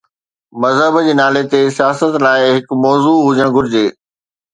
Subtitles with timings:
[0.61, 3.83] مذهب جي نالي تي سياست لاءِ هڪ موضوع هجڻ گهرجي.